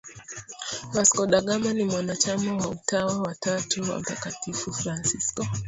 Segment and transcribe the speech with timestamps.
[0.93, 5.47] Vasco da Gama ni mwanachama wa Utawa wa Tatu wa Mtakatifu Fransisko